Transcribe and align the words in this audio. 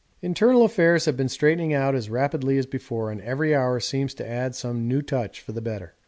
Internal 0.23 0.65
affairs 0.65 1.05
have 1.05 1.15
been 1.15 1.29
straightening 1.29 1.75
out 1.75 1.93
as 1.93 2.09
rapidly 2.09 2.57
as 2.57 2.65
before, 2.65 3.11
and 3.11 3.21
every 3.21 3.53
hour 3.53 3.79
seems 3.79 4.15
to 4.15 4.27
add 4.27 4.55
some 4.55 4.87
new 4.87 5.03
touch 5.03 5.39
for 5.41 5.51
the 5.51 5.61
better. 5.61 5.93